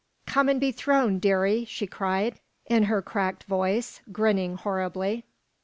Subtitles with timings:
[0.25, 5.25] "Come and be thrown, dearie," she cried in her cracked voice, grinning horribly.